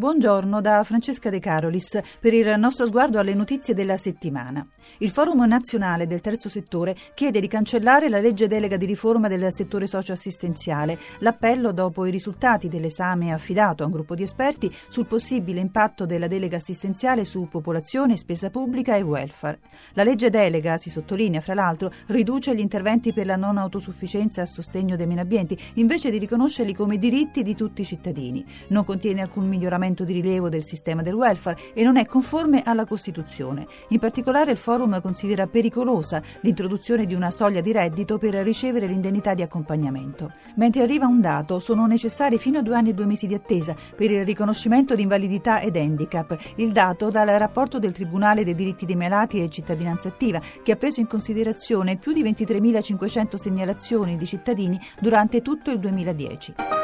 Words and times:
Buongiorno 0.00 0.60
da 0.60 0.84
Francesca 0.84 1.28
De 1.28 1.40
Carolis 1.40 2.00
per 2.20 2.32
il 2.32 2.54
nostro 2.56 2.86
sguardo 2.86 3.18
alle 3.18 3.34
notizie 3.34 3.74
della 3.74 3.96
settimana. 3.96 4.64
Il 4.98 5.10
Forum 5.10 5.44
nazionale 5.44 6.06
del 6.06 6.20
terzo 6.20 6.48
settore 6.48 6.94
chiede 7.14 7.40
di 7.40 7.48
cancellare 7.48 8.08
la 8.08 8.20
legge 8.20 8.46
delega 8.46 8.76
di 8.76 8.86
riforma 8.86 9.26
del 9.26 9.52
settore 9.52 9.88
socioassistenziale. 9.88 10.96
L'appello 11.18 11.72
dopo 11.72 12.06
i 12.06 12.12
risultati 12.12 12.68
dell'esame 12.68 13.32
affidato 13.32 13.82
a 13.82 13.86
un 13.86 13.92
gruppo 13.92 14.14
di 14.14 14.22
esperti 14.22 14.72
sul 14.88 15.06
possibile 15.06 15.58
impatto 15.58 16.06
della 16.06 16.28
delega 16.28 16.58
assistenziale 16.58 17.24
su 17.24 17.48
popolazione, 17.50 18.16
spesa 18.16 18.50
pubblica 18.50 18.94
e 18.94 19.02
welfare. 19.02 19.58
La 19.94 20.04
legge 20.04 20.30
delega, 20.30 20.76
si 20.76 20.90
sottolinea 20.90 21.40
fra 21.40 21.54
l'altro, 21.54 21.90
riduce 22.06 22.54
gli 22.54 22.60
interventi 22.60 23.12
per 23.12 23.26
la 23.26 23.34
non 23.34 23.58
autosufficienza 23.58 24.42
a 24.42 24.46
sostegno 24.46 24.94
dei 24.94 25.08
meno 25.08 25.22
abbienti 25.22 25.58
invece 25.74 26.10
di 26.10 26.18
riconoscerli 26.18 26.72
come 26.72 26.98
diritti 26.98 27.42
di 27.42 27.56
tutti 27.56 27.80
i 27.80 27.84
cittadini. 27.84 28.46
Non 28.68 28.84
contiene 28.84 29.22
alcun 29.22 29.48
miglioramento 29.48 29.86
strumento 29.88 30.04
di 30.04 30.12
rilievo 30.12 30.48
del 30.48 30.64
sistema 30.64 31.02
del 31.02 31.14
welfare 31.14 31.58
e 31.72 31.82
non 31.82 31.96
è 31.96 32.04
conforme 32.04 32.62
alla 32.64 32.84
Costituzione. 32.84 33.66
In 33.88 33.98
particolare 33.98 34.50
il 34.50 34.58
forum 34.58 35.00
considera 35.00 35.46
pericolosa 35.46 36.22
l'introduzione 36.40 37.06
di 37.06 37.14
una 37.14 37.30
soglia 37.30 37.60
di 37.60 37.72
reddito 37.72 38.18
per 38.18 38.34
ricevere 38.34 38.86
l'indennità 38.86 39.34
di 39.34 39.42
accompagnamento. 39.42 40.32
Mentre 40.56 40.82
arriva 40.82 41.06
un 41.06 41.20
dato, 41.20 41.58
sono 41.58 41.86
necessari 41.86 42.38
fino 42.38 42.58
a 42.58 42.62
due 42.62 42.74
anni 42.74 42.90
e 42.90 42.94
due 42.94 43.06
mesi 43.06 43.26
di 43.26 43.34
attesa 43.34 43.74
per 43.96 44.10
il 44.10 44.24
riconoscimento 44.24 44.94
di 44.94 45.02
invalidità 45.02 45.60
ed 45.60 45.76
handicap. 45.76 46.36
Il 46.56 46.72
dato 46.72 47.10
dal 47.10 47.28
rapporto 47.28 47.78
del 47.78 47.92
Tribunale 47.92 48.44
dei 48.44 48.54
diritti 48.54 48.84
dei 48.84 48.96
malati 48.96 49.42
e 49.42 49.48
cittadinanza 49.48 50.08
attiva, 50.08 50.40
che 50.62 50.72
ha 50.72 50.76
preso 50.76 51.00
in 51.00 51.06
considerazione 51.06 51.96
più 51.96 52.12
di 52.12 52.22
23.500 52.22 53.36
segnalazioni 53.36 54.16
di 54.16 54.26
cittadini 54.26 54.78
durante 55.00 55.40
tutto 55.40 55.70
il 55.70 55.78
2010. 55.78 56.77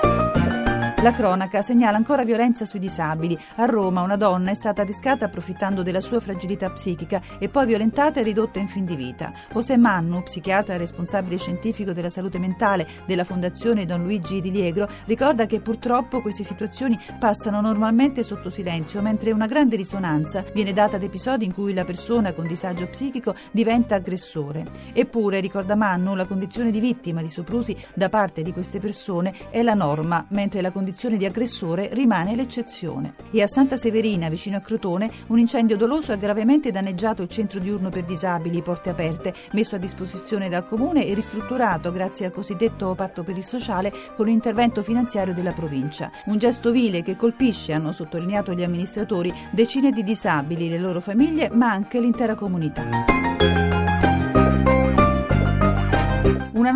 La 1.05 1.13
cronaca 1.13 1.61
segnala 1.61 1.99
ancora 1.99 2.25
violenza 2.25 2.65
sui 2.65 2.79
disabili. 2.79 3.39
A 3.57 3.67
Roma 3.67 4.01
una 4.01 4.17
donna 4.17 4.53
è 4.53 4.55
stata 4.55 4.81
adescata 4.81 5.27
approfittando 5.27 5.83
della 5.83 6.01
sua 6.01 6.19
fragilità 6.19 6.71
psichica 6.71 7.21
e 7.39 7.51
poi 7.51 7.67
violentata 7.67 8.21
e 8.21 8.23
ridotta 8.23 8.59
in 8.59 8.69
fin 8.69 8.87
di 8.87 8.97
vita. 8.97 9.31
José 9.53 9.77
Mannu, 9.77 10.23
psichiatra 10.23 10.79
responsabile 10.79 11.37
scientifico 11.37 11.93
della 11.93 12.09
salute 12.09 12.39
mentale 12.39 12.89
della 13.05 13.25
Fondazione 13.25 13.85
Don 13.85 14.03
Luigi 14.03 14.41
di 14.41 14.51
Liegro, 14.51 14.89
ricorda 15.05 15.45
che 15.45 15.61
purtroppo 15.61 16.23
queste 16.23 16.43
situazioni 16.43 16.99
passano 17.19 17.61
normalmente 17.61 18.23
sotto 18.23 18.49
silenzio, 18.49 19.03
mentre 19.03 19.31
una 19.31 19.47
grande 19.47 19.77
risonanza 19.77 20.43
viene 20.55 20.73
data 20.73 20.97
ad 20.97 21.03
episodi 21.03 21.45
in 21.45 21.53
cui 21.53 21.75
la 21.75 21.85
persona 21.85 22.33
con 22.33 22.47
disagio 22.47 22.87
psichico 22.87 23.35
diventa 23.51 23.97
aggressore. 23.97 24.65
Eppure, 24.95 25.41
ricorda 25.41 25.75
Mannu, 25.75 26.15
la 26.15 26.25
condizione 26.25 26.71
di 26.71 26.81
vittima 26.81 27.21
di 27.21 27.29
soprusi 27.29 27.77
da 27.93 28.09
parte 28.09 28.41
di 28.41 28.55
queste 28.55 28.81
persone 28.81 29.35
è 29.51 29.61
la 29.61 29.75
norma, 29.75 30.25
mentre 30.31 30.63
la 30.63 30.71
condizione 30.71 30.93
condizione 30.95 31.17
di 31.17 31.25
aggressore 31.25 31.89
rimane 31.93 32.37
l'eccezione. 32.37 33.15
E 33.33 33.43
a 33.43 33.49
Santa 33.49 33.77
Severina, 33.77 34.29
vicino 34.29 34.57
a 34.57 34.61
Crotone, 34.61 35.11
un 35.27 35.41
incendio 35.41 35.77
doloso 35.77 36.13
ha 36.13 36.17
gravemente 36.17 36.71
danneggiato 36.71 37.23
il 37.23 37.29
centro 37.29 37.59
diurno 37.59 37.91
per 37.91 38.05
disabili 38.05 38.63
Porte 38.63 38.91
Aperte, 38.91 39.35
messo 39.53 39.75
a 39.75 39.79
disposizione 39.79 40.49
dal 40.49 40.67
Comune 40.67 41.05
e 41.07 41.15
ristrutturato 41.15 41.91
grazie 41.91 42.27
al 42.27 42.33
cosiddetto 42.33 42.95
patto 42.95 43.25
per 43.25 43.37
il 43.37 43.45
sociale 43.45 43.93
con 44.15 44.27
l'intervento 44.27 44.83
finanziario 44.83 45.35
della 45.35 45.53
provincia. 45.53 46.13
Un 46.27 46.39
gesto 46.39 46.71
vile 46.71 47.03
che 47.03 47.17
colpisce, 47.17 47.73
hanno 47.73 47.91
sottolineato 47.91 48.55
gli 48.55 48.63
amministratori, 48.63 49.35
decine 49.51 49.91
di 49.91 50.05
disabili, 50.05 50.69
le 50.69 50.79
loro 50.79 51.01
famiglie, 51.01 51.51
ma 51.53 51.71
anche 51.73 51.99
l'intera 51.99 52.37
comunità. 52.37 53.34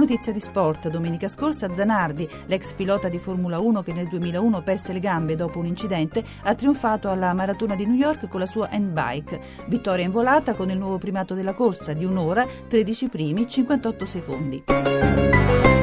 Notizia 0.08 0.32
di 0.32 0.40
sport. 0.40 0.88
Domenica 0.88 1.28
scorsa 1.28 1.72
Zanardi, 1.74 2.26
l'ex 2.46 2.72
pilota 2.72 3.10
di 3.10 3.18
Formula 3.18 3.58
1 3.58 3.82
che 3.82 3.92
nel 3.92 4.08
2001 4.08 4.62
perse 4.62 4.94
le 4.94 5.00
gambe 5.00 5.36
dopo 5.36 5.58
un 5.58 5.66
incidente, 5.66 6.24
ha 6.44 6.54
trionfato 6.54 7.10
alla 7.10 7.34
maratona 7.34 7.74
di 7.74 7.84
New 7.84 7.94
York 7.94 8.26
con 8.26 8.40
la 8.40 8.46
sua 8.46 8.70
N-Bike. 8.72 9.40
Vittoria 9.66 10.06
in 10.06 10.10
volata 10.10 10.54
con 10.54 10.70
il 10.70 10.78
nuovo 10.78 10.96
primato 10.96 11.34
della 11.34 11.52
corsa 11.52 11.92
di 11.92 12.06
un'ora, 12.06 12.46
13 12.68 13.08
primi, 13.10 13.46
58 13.46 14.06
secondi. 14.06 15.37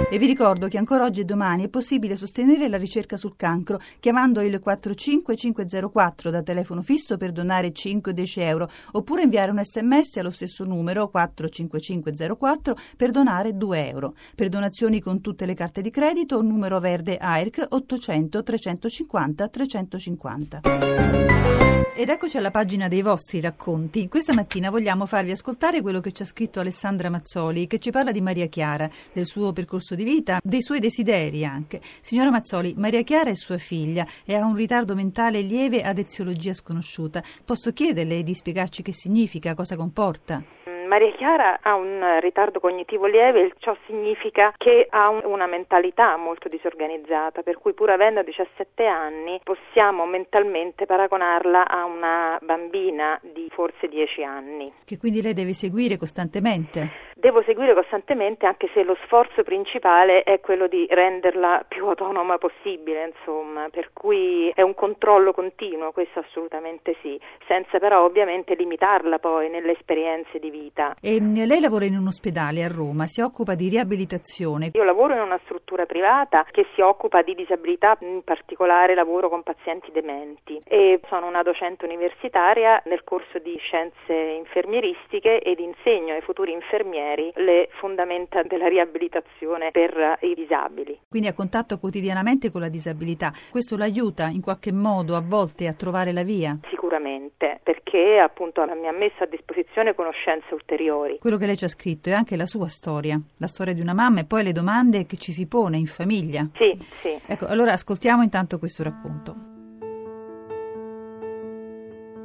E 0.07 0.19
vi 0.19 0.27
ricordo 0.27 0.67
che 0.67 0.77
ancora 0.77 1.03
oggi 1.03 1.21
e 1.21 1.25
domani 1.25 1.63
è 1.63 1.67
possibile 1.67 2.15
sostenere 2.15 2.69
la 2.69 2.77
ricerca 2.77 3.17
sul 3.17 3.35
cancro 3.35 3.81
chiamando 3.99 4.41
il 4.41 4.59
45504 4.59 6.29
da 6.29 6.43
telefono 6.43 6.83
fisso 6.83 7.17
per 7.17 7.31
donare 7.31 7.71
5-10 7.71 8.39
euro 8.41 8.69
oppure 8.91 9.23
inviare 9.23 9.49
un 9.49 9.63
sms 9.63 10.17
allo 10.17 10.29
stesso 10.29 10.63
numero 10.63 11.09
45504 11.09 12.77
per 12.95 13.09
donare 13.09 13.57
2 13.57 13.89
euro. 13.89 14.13
Per 14.35 14.47
donazioni 14.47 15.01
con 15.01 15.21
tutte 15.21 15.47
le 15.47 15.55
carte 15.55 15.81
di 15.81 15.89
credito 15.89 16.39
numero 16.41 16.79
verde 16.79 17.17
AIRC 17.17 17.65
800 17.69 18.43
350 18.43 19.47
350. 19.47 21.64
Ed 21.97 22.09
eccoci 22.09 22.35
alla 22.35 22.51
pagina 22.51 22.89
dei 22.89 23.01
vostri 23.01 23.39
racconti. 23.39 24.09
Questa 24.09 24.33
mattina 24.33 24.69
vogliamo 24.69 25.05
farvi 25.05 25.31
ascoltare 25.31 25.81
quello 25.81 26.01
che 26.01 26.11
ci 26.11 26.23
ha 26.23 26.25
scritto 26.25 26.59
Alessandra 26.59 27.09
Mazzoli, 27.09 27.67
che 27.67 27.79
ci 27.79 27.89
parla 27.89 28.11
di 28.11 28.19
Maria 28.19 28.47
Chiara, 28.47 28.89
del 29.13 29.25
suo 29.25 29.53
percorso 29.53 29.95
di 29.95 30.03
vita, 30.03 30.41
dei 30.43 30.61
suoi 30.61 30.81
desideri 30.81 31.45
anche. 31.45 31.79
Signora 32.01 32.31
Mazzoli, 32.31 32.73
Maria 32.75 33.01
Chiara 33.03 33.29
è 33.29 33.35
sua 33.35 33.57
figlia 33.57 34.05
e 34.25 34.35
ha 34.35 34.45
un 34.45 34.55
ritardo 34.55 34.93
mentale 34.93 35.39
lieve 35.39 35.83
ad 35.83 35.97
eziologia 35.97 36.51
sconosciuta. 36.51 37.23
Posso 37.45 37.71
chiederle 37.71 38.23
di 38.23 38.35
spiegarci 38.35 38.81
che 38.81 38.91
significa, 38.91 39.53
cosa 39.53 39.77
comporta? 39.77 40.74
Maria 40.85 41.11
Chiara 41.13 41.59
ha 41.61 41.75
un 41.75 42.19
ritardo 42.19 42.59
cognitivo 42.59 43.07
lieve, 43.07 43.53
ciò 43.59 43.75
significa 43.85 44.53
che 44.57 44.85
ha 44.89 45.09
una 45.09 45.47
mentalità 45.47 46.15
molto 46.17 46.47
disorganizzata, 46.47 47.41
per 47.41 47.57
cui 47.57 47.73
pur 47.73 47.89
avendo 47.89 48.21
17 48.21 48.85
anni 48.85 49.39
possiamo 49.43 50.05
mentalmente 50.05 50.85
paragonarla 50.85 51.67
a 51.67 51.85
una 51.85 52.37
bambina 52.41 53.19
di 53.21 53.47
forse 53.51 53.87
10 53.87 54.23
anni. 54.23 54.73
Che 54.85 54.97
quindi 54.97 55.21
lei 55.21 55.33
deve 55.33 55.53
seguire 55.53 55.97
costantemente? 55.97 57.03
Devo 57.15 57.41
seguire 57.43 57.73
costantemente 57.73 58.45
anche 58.45 58.69
se 58.73 58.83
lo 58.83 58.95
sforzo 59.05 59.41
principale 59.43 60.23
è 60.23 60.39
quello 60.41 60.67
di 60.67 60.85
renderla 60.89 61.65
più 61.67 61.87
autonoma 61.87 62.37
possibile, 62.37 63.13
insomma, 63.15 63.67
per 63.69 63.89
cui 63.93 64.51
è 64.53 64.61
un 64.61 64.75
controllo 64.75 65.31
continuo, 65.31 65.91
questo 65.91 66.19
assolutamente 66.19 66.95
sì, 67.01 67.19
senza 67.47 67.79
però 67.79 68.03
ovviamente 68.03 68.53
limitarla 68.53 69.17
poi 69.19 69.49
nelle 69.49 69.71
esperienze 69.71 70.39
di 70.39 70.49
vita 70.49 70.84
vita. 70.85 70.95
E 71.01 71.19
mm, 71.19 71.43
lei 71.45 71.59
lavora 71.59 71.85
in 71.85 71.97
un 71.97 72.07
ospedale 72.07 72.63
a 72.63 72.67
Roma, 72.67 73.07
si 73.07 73.21
occupa 73.21 73.55
di 73.55 73.69
riabilitazione. 73.69 74.71
Io 74.73 74.83
lavoro 74.83 75.13
in 75.13 75.21
una 75.21 75.39
struttura 75.43 75.85
privata 75.85 76.45
che 76.51 76.67
si 76.75 76.81
occupa 76.81 77.21
di 77.21 77.33
disabilità, 77.33 77.97
in 78.01 78.21
particolare 78.23 78.93
lavoro 78.93 79.29
con 79.29 79.43
pazienti 79.43 79.91
dementi 79.91 80.61
e 80.63 80.99
sono 81.07 81.27
una 81.27 81.41
docente 81.41 81.85
universitaria 81.85 82.81
nel 82.85 83.03
corso 83.03 83.39
di 83.39 83.57
scienze 83.57 84.13
infermieristiche 84.13 85.39
ed 85.39 85.59
insegno 85.59 86.13
ai 86.13 86.21
futuri 86.21 86.51
infermieri 86.51 87.31
le 87.35 87.69
fondamenta 87.79 88.43
della 88.43 88.67
riabilitazione 88.67 89.71
per 89.71 90.17
i 90.21 90.33
disabili. 90.35 90.99
Quindi 91.09 91.27
a 91.27 91.33
contatto 91.33 91.77
quotidianamente 91.77 92.51
con 92.51 92.61
la 92.61 92.69
disabilità, 92.69 93.31
questo 93.49 93.77
l'aiuta 93.77 94.27
in 94.27 94.41
qualche 94.41 94.71
modo 94.71 95.15
a 95.15 95.23
volte 95.25 95.67
a 95.67 95.73
trovare 95.73 96.11
la 96.11 96.23
via? 96.23 96.57
Sicuramente, 96.69 97.59
perché 97.63 98.19
appunto 98.19 98.63
mi 98.75 98.87
ha 98.87 98.91
messo 98.91 99.23
a 99.23 99.27
disposizione 99.27 99.95
conoscenze 99.95 100.53
ulteriori. 100.65 101.17
Quello 101.19 101.37
che 101.37 101.45
lei 101.45 101.55
ci 101.55 101.63
ha 101.63 101.69
scritto 101.69 102.09
è 102.09 102.13
anche 102.13 102.35
la 102.35 102.47
sua 102.47 102.67
storia, 102.67 103.21
la 103.37 103.47
storia 103.47 103.73
di 103.73 103.81
una 103.81 103.93
mamma 103.93 104.21
e 104.21 104.25
poi 104.25 104.43
le 104.43 104.51
domande 104.51 105.05
che 105.05 105.17
ci 105.17 105.31
si 105.31 105.45
pone 105.45 105.77
in 105.77 105.85
famiglia. 105.85 106.49
Sì, 106.53 106.75
sì. 107.01 107.17
Ecco, 107.25 107.45
allora 107.45 107.73
ascoltiamo 107.73 108.23
intanto 108.23 108.57
questo 108.57 108.83
racconto. 108.83 109.54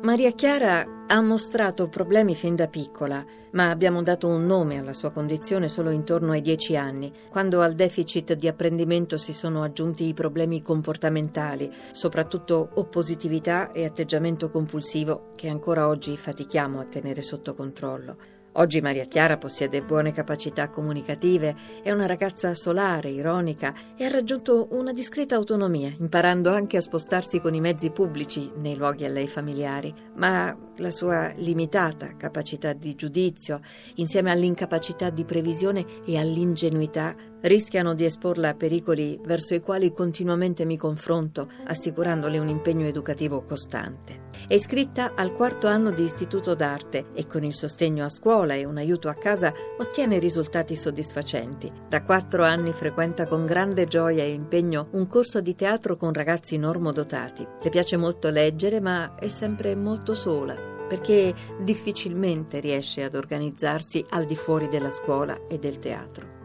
Maria 0.02 0.32
Chiara 0.32 1.04
ha 1.08 1.20
mostrato 1.20 1.90
problemi 1.90 2.34
fin 2.34 2.56
da 2.56 2.68
piccola, 2.68 3.22
ma 3.52 3.68
abbiamo 3.68 4.02
dato 4.02 4.28
un 4.28 4.46
nome 4.46 4.78
alla 4.78 4.94
sua 4.94 5.10
condizione 5.10 5.68
solo 5.68 5.90
intorno 5.90 6.32
ai 6.32 6.40
dieci 6.40 6.74
anni, 6.74 7.12
quando 7.28 7.60
al 7.60 7.74
deficit 7.74 8.32
di 8.32 8.48
apprendimento 8.48 9.18
si 9.18 9.34
sono 9.34 9.62
aggiunti 9.62 10.06
i 10.06 10.14
problemi 10.14 10.62
comportamentali, 10.62 11.70
soprattutto 11.92 12.70
oppositività 12.76 13.72
e 13.72 13.84
atteggiamento 13.84 14.50
compulsivo 14.50 15.32
che 15.36 15.48
ancora 15.48 15.86
oggi 15.86 16.16
fatichiamo 16.16 16.80
a 16.80 16.86
tenere 16.86 17.20
sotto 17.20 17.54
controllo. 17.54 18.39
Oggi 18.54 18.80
Maria 18.80 19.04
Chiara 19.04 19.38
possiede 19.38 19.80
buone 19.80 20.10
capacità 20.10 20.70
comunicative, 20.70 21.54
è 21.84 21.92
una 21.92 22.06
ragazza 22.06 22.52
solare, 22.54 23.10
ironica 23.10 23.72
e 23.96 24.04
ha 24.04 24.10
raggiunto 24.10 24.66
una 24.72 24.92
discreta 24.92 25.36
autonomia, 25.36 25.94
imparando 25.96 26.50
anche 26.50 26.76
a 26.76 26.80
spostarsi 26.80 27.40
con 27.40 27.54
i 27.54 27.60
mezzi 27.60 27.90
pubblici 27.90 28.50
nei 28.56 28.74
luoghi 28.74 29.04
a 29.04 29.08
lei 29.08 29.28
familiari. 29.28 29.94
Ma 30.16 30.56
la 30.78 30.90
sua 30.90 31.32
limitata 31.36 32.16
capacità 32.16 32.72
di 32.72 32.96
giudizio, 32.96 33.60
insieme 33.96 34.32
all'incapacità 34.32 35.10
di 35.10 35.24
previsione 35.24 35.86
e 36.04 36.18
all'ingenuità, 36.18 37.14
rischiano 37.42 37.94
di 37.94 38.04
esporla 38.04 38.50
a 38.50 38.54
pericoli 38.54 39.18
verso 39.24 39.54
i 39.54 39.60
quali 39.60 39.92
continuamente 39.92 40.64
mi 40.64 40.76
confronto, 40.76 41.48
assicurandole 41.66 42.38
un 42.38 42.48
impegno 42.48 42.86
educativo 42.86 43.44
costante. 43.44 44.28
È 44.46 44.54
iscritta 44.54 45.14
al 45.14 45.32
quarto 45.32 45.66
anno 45.66 45.90
di 45.90 46.02
istituto 46.02 46.54
d'arte 46.54 47.06
e 47.14 47.26
con 47.26 47.44
il 47.44 47.54
sostegno 47.54 48.04
a 48.04 48.08
scuola 48.08 48.54
e 48.54 48.64
un 48.64 48.78
aiuto 48.78 49.08
a 49.08 49.14
casa 49.14 49.52
ottiene 49.78 50.18
risultati 50.18 50.76
soddisfacenti. 50.76 51.70
Da 51.88 52.02
quattro 52.02 52.44
anni 52.44 52.72
frequenta 52.72 53.26
con 53.26 53.46
grande 53.46 53.86
gioia 53.86 54.22
e 54.22 54.32
impegno 54.32 54.88
un 54.92 55.06
corso 55.06 55.40
di 55.40 55.54
teatro 55.54 55.96
con 55.96 56.12
ragazzi 56.12 56.56
normodotati. 56.56 57.46
Le 57.62 57.70
piace 57.70 57.96
molto 57.96 58.30
leggere, 58.30 58.80
ma 58.80 59.14
è 59.16 59.28
sempre 59.28 59.74
molto 59.74 60.14
sola 60.14 60.68
perché 60.90 61.32
difficilmente 61.60 62.58
riesce 62.58 63.04
ad 63.04 63.14
organizzarsi 63.14 64.04
al 64.08 64.24
di 64.24 64.34
fuori 64.34 64.66
della 64.66 64.90
scuola 64.90 65.46
e 65.46 65.56
del 65.56 65.78
teatro. 65.78 66.39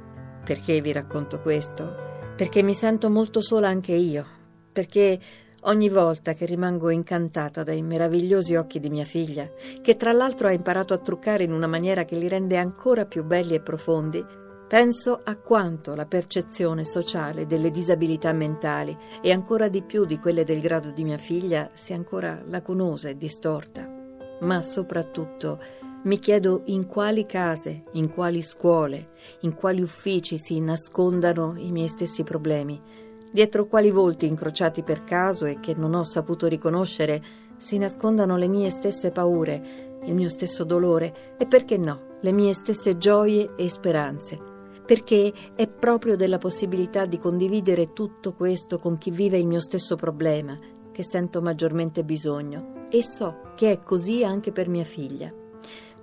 Perché 0.45 0.79
vi 0.79 0.91
racconto 0.91 1.39
questo? 1.39 1.95
Perché 2.35 2.61
mi 2.61 2.75
sento 2.75 3.09
molto 3.09 3.41
sola 3.41 3.67
anche 3.67 3.93
io, 3.93 4.23
perché 4.71 5.19
ogni 5.61 5.89
volta 5.89 6.33
che 6.33 6.45
rimango 6.45 6.91
incantata 6.91 7.63
dai 7.63 7.81
meravigliosi 7.81 8.53
occhi 8.53 8.79
di 8.79 8.91
mia 8.91 9.05
figlia, 9.05 9.49
che 9.81 9.95
tra 9.95 10.11
l'altro 10.11 10.47
ha 10.47 10.51
imparato 10.51 10.93
a 10.93 10.99
truccare 10.99 11.45
in 11.45 11.51
una 11.51 11.65
maniera 11.65 12.05
che 12.05 12.15
li 12.15 12.27
rende 12.27 12.57
ancora 12.57 13.07
più 13.07 13.23
belli 13.23 13.55
e 13.55 13.61
profondi, 13.61 14.23
penso 14.67 15.19
a 15.23 15.35
quanto 15.35 15.95
la 15.95 16.05
percezione 16.05 16.83
sociale 16.83 17.47
delle 17.47 17.71
disabilità 17.71 18.31
mentali 18.31 18.95
e 19.23 19.31
ancora 19.31 19.67
di 19.67 19.81
più 19.81 20.05
di 20.05 20.19
quelle 20.19 20.43
del 20.43 20.61
grado 20.61 20.91
di 20.91 21.03
mia 21.03 21.17
figlia 21.17 21.71
sia 21.73 21.95
ancora 21.95 22.43
lacunosa 22.45 23.09
e 23.09 23.17
distorta. 23.17 23.91
Ma 24.41 24.61
soprattutto 24.61 25.59
mi 26.05 26.17
chiedo 26.19 26.61
in 26.65 26.87
quali 26.87 27.25
case, 27.25 27.83
in 27.91 28.09
quali 28.09 28.41
scuole, 28.41 29.09
in 29.41 29.53
quali 29.53 29.81
uffici 29.81 30.37
si 30.37 30.59
nascondano 30.59 31.53
i 31.57 31.71
miei 31.71 31.87
stessi 31.87 32.23
problemi 32.23 32.81
dietro 33.35 33.67
quali 33.67 33.91
volti 33.91 34.27
incrociati 34.27 34.81
per 34.81 35.03
caso 35.03 35.43
e 35.43 35.59
che 35.59 35.73
non 35.75 35.93
ho 35.93 36.05
saputo 36.05 36.47
riconoscere 36.47 37.21
si 37.57 37.77
nascondano 37.77 38.37
le 38.37 38.47
mie 38.47 38.69
stesse 38.69 39.11
paure, 39.11 39.97
il 40.05 40.13
mio 40.13 40.29
stesso 40.29 40.63
dolore 40.63 41.35
e 41.37 41.45
perché 41.45 41.75
no, 41.75 42.15
le 42.21 42.31
mie 42.31 42.53
stesse 42.53 42.97
gioie 42.97 43.53
e 43.57 43.67
speranze. 43.67 44.39
Perché 44.85 45.33
è 45.53 45.67
proprio 45.67 46.15
della 46.15 46.37
possibilità 46.37 47.05
di 47.05 47.19
condividere 47.19 47.91
tutto 47.91 48.33
questo 48.33 48.79
con 48.79 48.97
chi 48.97 49.11
vive 49.11 49.37
il 49.37 49.47
mio 49.47 49.59
stesso 49.59 49.97
problema 49.97 50.57
che 50.93 51.03
sento 51.03 51.41
maggiormente 51.41 52.05
bisogno 52.05 52.87
e 52.89 53.03
so 53.03 53.51
che 53.55 53.69
è 53.69 53.83
così 53.83 54.23
anche 54.23 54.53
per 54.53 54.69
mia 54.69 54.85
figlia. 54.85 55.44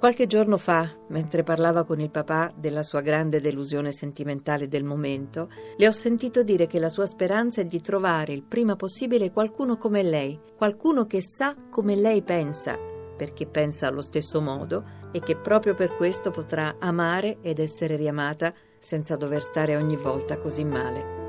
Qualche 0.02 0.26
giorno 0.26 0.56
fa, 0.56 0.92
mentre 1.10 1.44
parlava 1.44 1.84
con 1.84 2.00
il 2.00 2.10
papà 2.10 2.50
della 2.56 2.82
sua 2.82 3.02
grande 3.02 3.40
delusione 3.40 3.92
sentimentale 3.92 4.66
del 4.66 4.82
momento, 4.82 5.48
le 5.76 5.86
ho 5.86 5.92
sentito 5.92 6.42
dire 6.42 6.66
che 6.66 6.80
la 6.80 6.88
sua 6.88 7.06
speranza 7.06 7.60
è 7.60 7.64
di 7.64 7.80
trovare 7.80 8.32
il 8.32 8.42
prima 8.42 8.74
possibile 8.74 9.30
qualcuno 9.30 9.76
come 9.76 10.02
lei, 10.02 10.36
qualcuno 10.56 11.06
che 11.06 11.22
sa 11.22 11.54
come 11.70 11.94
lei 11.94 12.20
pensa, 12.22 12.76
perché 13.16 13.46
pensa 13.46 13.86
allo 13.86 14.02
stesso 14.02 14.40
modo 14.40 14.84
e 15.12 15.20
che 15.20 15.36
proprio 15.36 15.76
per 15.76 15.94
questo 15.94 16.32
potrà 16.32 16.78
amare 16.80 17.38
ed 17.40 17.60
essere 17.60 17.94
riamata 17.94 18.52
senza 18.80 19.14
dover 19.14 19.42
stare 19.42 19.76
ogni 19.76 19.94
volta 19.94 20.36
così 20.36 20.64
male. 20.64 21.21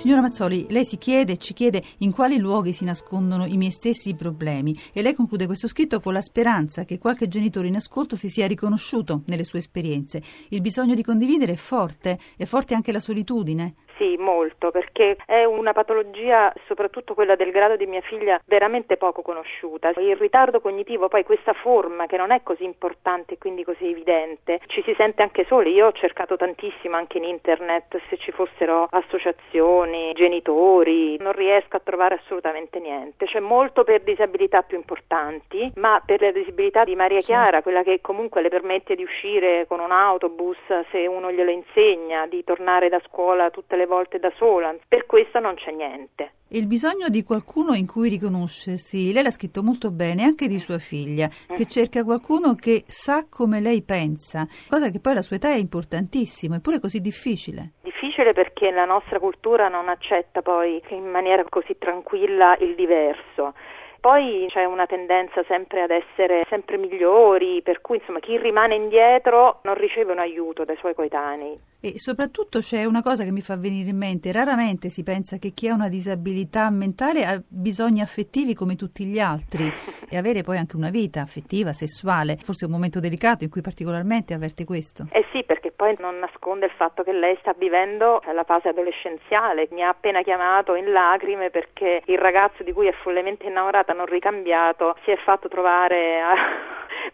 Signora 0.00 0.22
Mazzoli, 0.22 0.64
lei 0.70 0.86
si 0.86 0.96
chiede, 0.96 1.36
ci 1.36 1.52
chiede 1.52 1.84
in 1.98 2.10
quali 2.10 2.38
luoghi 2.38 2.72
si 2.72 2.84
nascondono 2.86 3.44
i 3.44 3.58
miei 3.58 3.70
stessi 3.70 4.14
problemi 4.14 4.74
e 4.94 5.02
lei 5.02 5.12
conclude 5.12 5.44
questo 5.44 5.68
scritto 5.68 6.00
con 6.00 6.14
la 6.14 6.22
speranza 6.22 6.86
che 6.86 6.96
qualche 6.96 7.28
genitore 7.28 7.68
in 7.68 7.76
ascolto 7.76 8.16
si 8.16 8.30
sia 8.30 8.46
riconosciuto 8.46 9.24
nelle 9.26 9.44
sue 9.44 9.58
esperienze. 9.58 10.22
Il 10.48 10.62
bisogno 10.62 10.94
di 10.94 11.02
condividere 11.02 11.52
è 11.52 11.56
forte, 11.56 12.18
è 12.38 12.46
forte 12.46 12.72
anche 12.72 12.92
la 12.92 12.98
solitudine. 12.98 13.74
Sì, 14.00 14.16
molto, 14.16 14.70
perché 14.70 15.18
è 15.26 15.44
una 15.44 15.74
patologia, 15.74 16.50
soprattutto 16.64 17.12
quella 17.12 17.36
del 17.36 17.50
grado 17.50 17.76
di 17.76 17.84
mia 17.84 18.00
figlia, 18.00 18.40
veramente 18.46 18.96
poco 18.96 19.20
conosciuta. 19.20 19.90
Il 19.96 20.16
ritardo 20.16 20.62
cognitivo, 20.62 21.08
poi 21.08 21.22
questa 21.22 21.52
forma 21.52 22.06
che 22.06 22.16
non 22.16 22.30
è 22.30 22.42
così 22.42 22.64
importante 22.64 23.34
e 23.34 23.38
quindi 23.38 23.62
così 23.62 23.90
evidente, 23.90 24.60
ci 24.68 24.82
si 24.84 24.94
sente 24.96 25.20
anche 25.20 25.44
soli. 25.44 25.72
Io 25.72 25.88
ho 25.88 25.92
cercato 25.92 26.38
tantissimo 26.38 26.96
anche 26.96 27.18
in 27.18 27.24
internet 27.24 28.00
se 28.08 28.16
ci 28.16 28.32
fossero 28.32 28.88
associazioni, 28.90 30.14
genitori, 30.14 31.18
non 31.18 31.32
riesco 31.32 31.76
a 31.76 31.82
trovare 31.84 32.14
assolutamente 32.14 32.78
niente. 32.80 33.26
C'è 33.26 33.40
molto 33.40 33.84
per 33.84 34.00
disabilità 34.00 34.62
più 34.62 34.78
importanti, 34.78 35.72
ma 35.74 36.00
per 36.02 36.22
la 36.22 36.32
disabilità 36.32 36.84
di 36.84 36.96
Maria 36.96 37.20
Chiara, 37.20 37.60
quella 37.60 37.82
che 37.82 38.00
comunque 38.00 38.40
le 38.40 38.48
permette 38.48 38.94
di 38.94 39.02
uscire 39.02 39.66
con 39.66 39.78
un 39.78 39.92
autobus 39.92 40.56
se 40.90 41.06
uno 41.06 41.30
glielo 41.30 41.50
insegna, 41.50 42.26
di 42.26 42.42
tornare 42.44 42.88
da 42.88 42.98
scuola 43.06 43.50
tutte 43.50 43.76
le 43.76 43.82
volte 43.82 43.88
da 44.18 44.32
sola, 44.36 44.74
per 44.86 45.06
questo 45.06 45.38
non 45.40 45.54
c'è 45.54 45.72
niente. 45.72 46.32
Il 46.48 46.66
bisogno 46.66 47.08
di 47.08 47.22
qualcuno 47.22 47.74
in 47.74 47.86
cui 47.86 48.08
riconoscersi, 48.08 49.12
lei 49.12 49.22
l'ha 49.22 49.30
scritto 49.30 49.62
molto 49.62 49.90
bene, 49.90 50.24
anche 50.24 50.48
di 50.48 50.58
sua 50.58 50.78
figlia, 50.78 51.28
che 51.28 51.62
mm. 51.62 51.68
cerca 51.68 52.04
qualcuno 52.04 52.54
che 52.54 52.84
sa 52.86 53.26
come 53.28 53.60
lei 53.60 53.82
pensa, 53.82 54.46
cosa 54.68 54.90
che 54.90 55.00
poi 55.00 55.12
alla 55.12 55.22
sua 55.22 55.36
età 55.36 55.48
è 55.48 55.56
importantissimo, 55.56 56.56
eppure 56.56 56.80
così 56.80 57.00
difficile. 57.00 57.72
Difficile 57.82 58.32
perché 58.32 58.70
la 58.70 58.84
nostra 58.84 59.18
cultura 59.18 59.68
non 59.68 59.88
accetta 59.88 60.42
poi 60.42 60.82
in 60.90 61.08
maniera 61.08 61.44
così 61.48 61.76
tranquilla 61.78 62.56
il 62.58 62.74
diverso. 62.74 63.54
Poi 64.00 64.46
c'è 64.48 64.64
una 64.64 64.86
tendenza 64.86 65.44
sempre 65.46 65.82
ad 65.82 65.90
essere 65.90 66.46
sempre 66.48 66.78
migliori, 66.78 67.60
per 67.60 67.82
cui 67.82 67.98
insomma 67.98 68.18
chi 68.18 68.38
rimane 68.38 68.74
indietro 68.74 69.60
non 69.64 69.74
riceve 69.74 70.12
un 70.12 70.18
aiuto 70.18 70.64
dai 70.64 70.76
suoi 70.76 70.94
coetanei. 70.94 71.58
E 71.82 71.98
soprattutto 71.98 72.60
c'è 72.60 72.84
una 72.84 73.02
cosa 73.02 73.24
che 73.24 73.30
mi 73.30 73.42
fa 73.42 73.56
venire 73.56 73.90
in 73.90 73.98
mente, 73.98 74.32
raramente 74.32 74.88
si 74.88 75.02
pensa 75.02 75.36
che 75.36 75.50
chi 75.50 75.68
ha 75.68 75.74
una 75.74 75.88
disabilità 75.90 76.70
mentale 76.70 77.24
ha 77.26 77.42
bisogni 77.46 78.00
affettivi 78.00 78.54
come 78.54 78.74
tutti 78.74 79.04
gli 79.04 79.18
altri 79.18 79.64
e 80.08 80.16
avere 80.16 80.42
poi 80.42 80.56
anche 80.56 80.76
una 80.76 80.90
vita 80.90 81.20
affettiva, 81.20 81.74
sessuale, 81.74 82.38
forse 82.42 82.64
è 82.64 82.68
un 82.68 82.74
momento 82.74 83.00
delicato 83.00 83.44
in 83.44 83.50
cui 83.50 83.60
particolarmente 83.60 84.32
avverte 84.32 84.64
questo. 84.64 85.08
Eh 85.12 85.26
sì, 85.30 85.44
perché 85.44 85.59
poi 85.80 85.96
non 85.98 86.18
nasconde 86.18 86.66
il 86.66 86.72
fatto 86.72 87.02
che 87.02 87.12
lei 87.12 87.38
sta 87.40 87.54
vivendo 87.56 88.20
la 88.34 88.44
fase 88.44 88.68
adolescenziale, 88.68 89.66
mi 89.70 89.82
ha 89.82 89.88
appena 89.88 90.20
chiamato 90.20 90.74
in 90.74 90.92
lacrime 90.92 91.48
perché 91.48 92.02
il 92.04 92.18
ragazzo 92.18 92.62
di 92.62 92.72
cui 92.74 92.86
è 92.86 92.92
follemente 93.00 93.46
innamorata 93.46 93.94
non 93.94 94.04
ricambiato 94.04 94.94
si 95.04 95.10
è 95.10 95.16
fatto 95.24 95.48
trovare 95.48 96.20
a 96.20 96.34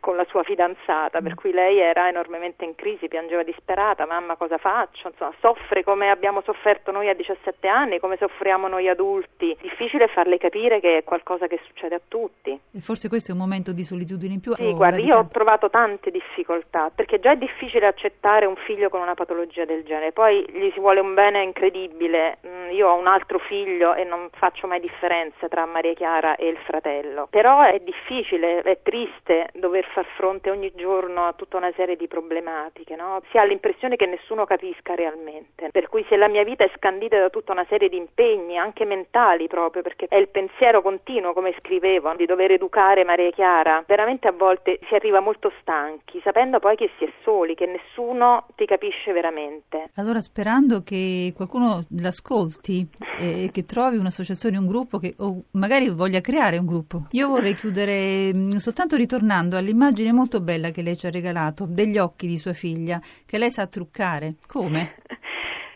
con 0.00 0.16
la 0.16 0.24
sua 0.28 0.42
fidanzata, 0.42 1.20
per 1.20 1.34
cui 1.34 1.52
lei 1.52 1.78
era 1.78 2.08
enormemente 2.08 2.64
in 2.64 2.74
crisi, 2.74 3.08
piangeva 3.08 3.42
disperata, 3.42 4.06
mamma 4.06 4.36
cosa 4.36 4.58
faccio? 4.58 5.08
Insomma, 5.08 5.32
soffre 5.40 5.82
come 5.82 6.10
abbiamo 6.10 6.42
sofferto 6.42 6.90
noi 6.90 7.08
a 7.08 7.14
17 7.14 7.68
anni, 7.68 7.98
come 7.98 8.16
soffriamo 8.16 8.68
noi 8.68 8.88
adulti. 8.88 9.56
Difficile 9.60 10.08
farle 10.08 10.38
capire 10.38 10.80
che 10.80 10.98
è 10.98 11.04
qualcosa 11.04 11.46
che 11.46 11.60
succede 11.66 11.94
a 11.96 12.00
tutti. 12.06 12.58
E 12.72 12.80
forse 12.80 13.08
questo 13.08 13.30
è 13.30 13.34
un 13.34 13.40
momento 13.40 13.72
di 13.72 13.84
solitudine 13.84 14.34
in 14.34 14.40
più? 14.40 14.54
Sì, 14.54 14.72
guarda, 14.72 15.00
io 15.00 15.18
ho 15.18 15.28
trovato 15.28 15.70
tante 15.70 16.10
difficoltà, 16.10 16.90
perché 16.94 17.18
già 17.20 17.32
è 17.32 17.36
difficile 17.36 17.86
accettare 17.86 18.46
un 18.46 18.56
figlio 18.56 18.88
con 18.88 19.00
una 19.00 19.14
patologia 19.14 19.64
del 19.64 19.84
genere, 19.84 20.12
poi 20.12 20.44
gli 20.48 20.70
si 20.72 20.80
vuole 20.80 21.00
un 21.00 21.14
bene 21.14 21.42
incredibile. 21.42 22.38
Mm, 22.46 22.70
io 22.70 22.88
ho 22.88 22.98
un 22.98 23.06
altro 23.06 23.38
figlio 23.38 23.94
e 23.94 24.04
non 24.04 24.28
faccio 24.32 24.66
mai 24.66 24.80
differenza 24.80 25.48
tra 25.48 25.64
Maria 25.66 25.94
Chiara 25.94 26.36
e 26.36 26.48
il 26.48 26.58
fratello, 26.58 27.26
però 27.30 27.62
è 27.62 27.78
difficile, 27.80 28.60
è 28.60 28.78
triste 28.82 29.48
dover 29.54 29.75
far 29.84 30.06
fronte 30.16 30.50
ogni 30.50 30.72
giorno 30.74 31.26
a 31.26 31.32
tutta 31.32 31.56
una 31.56 31.72
serie 31.76 31.96
di 31.96 32.08
problematiche, 32.08 32.96
no? 32.96 33.20
si 33.30 33.38
ha 33.38 33.44
l'impressione 33.44 33.96
che 33.96 34.06
nessuno 34.06 34.44
capisca 34.44 34.94
realmente, 34.94 35.68
per 35.72 35.88
cui 35.88 36.04
se 36.08 36.16
la 36.16 36.28
mia 36.28 36.44
vita 36.44 36.64
è 36.64 36.70
scandita 36.76 37.18
da 37.18 37.30
tutta 37.30 37.52
una 37.52 37.66
serie 37.68 37.88
di 37.88 37.96
impegni, 37.96 38.56
anche 38.56 38.84
mentali 38.84 39.46
proprio, 39.46 39.82
perché 39.82 40.06
è 40.08 40.16
il 40.16 40.28
pensiero 40.28 40.82
continuo, 40.82 41.32
come 41.32 41.54
scrivevo, 41.58 42.14
di 42.14 42.26
dover 42.26 42.52
educare 42.52 43.04
Maria 43.04 43.30
Chiara, 43.30 43.84
veramente 43.86 44.28
a 44.28 44.32
volte 44.32 44.78
si 44.88 44.94
arriva 44.94 45.20
molto 45.20 45.52
stanchi, 45.60 46.20
sapendo 46.22 46.58
poi 46.58 46.76
che 46.76 46.90
si 46.98 47.04
è 47.04 47.12
soli, 47.22 47.54
che 47.54 47.66
nessuno 47.66 48.46
ti 48.54 48.64
capisce 48.66 49.12
veramente. 49.12 49.90
Allora 49.96 50.20
sperando 50.20 50.82
che 50.82 51.32
qualcuno 51.34 51.84
l'ascolti 52.00 52.86
e 53.18 53.50
che 53.52 53.64
trovi 53.64 53.96
un'associazione, 53.96 54.58
un 54.58 54.66
gruppo 54.66 54.98
che 54.98 55.14
o 55.18 55.42
magari 55.52 55.88
voglia 55.88 56.20
creare 56.20 56.58
un 56.58 56.66
gruppo. 56.66 57.06
Io 57.12 57.28
vorrei 57.28 57.54
chiudere 57.54 58.32
mm, 58.32 58.50
soltanto 58.50 58.96
ritornando 58.96 59.56
all'immagine 59.56 59.65
un'immagine 59.66 60.12
molto 60.12 60.40
bella 60.40 60.70
che 60.70 60.82
lei 60.82 60.96
ci 60.96 61.06
ha 61.06 61.10
regalato 61.10 61.66
degli 61.68 61.98
occhi 61.98 62.28
di 62.28 62.38
sua 62.38 62.52
figlia, 62.52 63.00
che 63.26 63.36
lei 63.36 63.50
sa 63.50 63.66
truccare. 63.66 64.36
Come? 64.46 64.94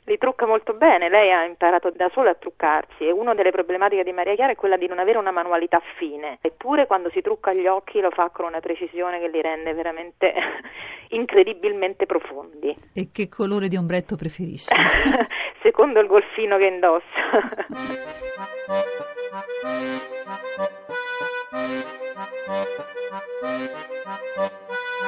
Li 0.05 0.17
trucca 0.19 0.47
molto 0.47 0.73
bene, 0.75 1.09
lei 1.09 1.31
ha 1.31 1.45
imparato 1.45 1.93
da 1.95 2.09
sola 2.13 2.31
a 2.31 2.35
truccarsi 2.35 3.05
e 3.05 3.13
una 3.13 3.35
delle 3.35 3.53
problematiche 3.53 4.03
di 4.03 4.11
Maria 4.11 4.35
Chiara 4.35 4.53
è 4.53 4.57
quella 4.57 4.77
di 4.77 4.89
non 4.89 4.99
avere 4.99 5.19
una 5.19 5.31
manualità 5.31 5.81
fine, 5.99 6.39
eppure 6.41 6.89
quando 6.89 7.11
si 7.11 7.21
trucca 7.21 7.53
gli 7.53 7.69
occhi 7.69 8.01
lo 8.01 8.11
fa 8.11 8.31
con 8.31 8.47
una 8.47 8.59
precisione 8.59 9.21
che 9.21 9.29
li 9.29 9.41
rende 9.41 9.73
veramente 9.73 10.33
incredibilmente 11.11 12.07
profondi. 12.07 12.75
E 12.93 13.11
che 13.13 13.29
colore 13.29 13.69
di 13.69 13.77
ombretto 13.77 14.17
preferisce? 14.17 14.75
Secondo 15.63 16.01
il 16.01 16.09
golfino 16.09 16.57
che 16.57 16.67
indossa. 16.67 17.07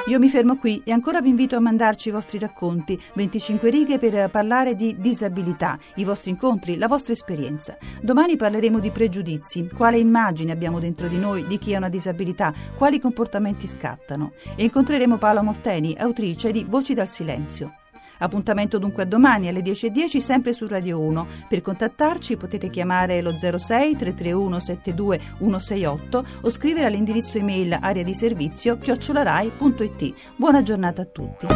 Io 0.07 0.19
mi 0.19 0.27
fermo 0.27 0.57
qui 0.57 0.81
e 0.83 0.91
ancora 0.91 1.21
vi 1.21 1.29
invito 1.29 1.55
a 1.55 1.61
mandarci 1.61 2.09
i 2.09 2.11
vostri 2.11 2.37
racconti, 2.37 3.01
25 3.13 3.69
righe 3.69 3.99
per 3.99 4.29
parlare 4.29 4.75
di 4.75 4.97
disabilità, 4.99 5.79
i 5.95 6.03
vostri 6.03 6.31
incontri, 6.31 6.77
la 6.77 6.87
vostra 6.87 7.13
esperienza. 7.13 7.77
Domani 8.01 8.35
parleremo 8.35 8.79
di 8.79 8.91
pregiudizi, 8.91 9.69
quale 9.73 9.97
immagine 9.97 10.51
abbiamo 10.51 10.79
dentro 10.79 11.07
di 11.07 11.17
noi 11.17 11.47
di 11.47 11.57
chi 11.57 11.73
ha 11.73 11.77
una 11.77 11.87
disabilità, 11.87 12.53
quali 12.75 12.99
comportamenti 12.99 13.65
scattano. 13.65 14.33
E 14.55 14.63
incontreremo 14.63 15.17
Paola 15.17 15.41
Molteni, 15.41 15.95
autrice 15.97 16.51
di 16.51 16.65
Voci 16.67 16.93
dal 16.93 17.07
silenzio. 17.07 17.82
Appuntamento 18.19 18.77
dunque 18.77 19.03
a 19.03 19.05
domani 19.05 19.47
alle 19.47 19.61
10.10 19.61 19.91
10, 20.03 20.21
sempre 20.21 20.53
su 20.53 20.67
Radio 20.67 20.99
1. 20.99 21.27
Per 21.47 21.61
contattarci 21.61 22.37
potete 22.37 22.69
chiamare 22.69 23.21
lo 23.21 23.31
06 23.37 23.95
331 23.95 24.59
72 24.59 25.21
168 25.37 26.25
o 26.41 26.49
scrivere 26.49 26.87
all'indirizzo 26.87 27.37
email 27.37 27.77
area 27.79 28.03
di 28.03 28.13
servizio 28.13 28.77
chiocciolarai.it. 28.77 30.13
Buona 30.35 30.61
giornata 30.61 31.01
a 31.01 31.05
tutti. 31.05 31.47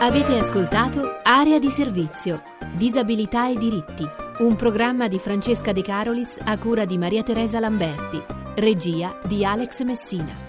Avete 0.00 0.38
ascoltato 0.38 1.20
Area 1.22 1.58
di 1.58 1.68
servizio, 1.68 2.42
disabilità 2.76 3.50
e 3.50 3.56
diritti 3.56 4.26
un 4.40 4.54
programma 4.54 5.08
di 5.08 5.18
Francesca 5.18 5.72
De 5.72 5.82
Carolis 5.82 6.38
a 6.44 6.56
cura 6.58 6.84
di 6.84 6.96
Maria 6.96 7.24
Teresa 7.24 7.58
Lamberti, 7.58 8.22
regia 8.54 9.18
di 9.24 9.44
Alex 9.44 9.82
Messina. 9.82 10.47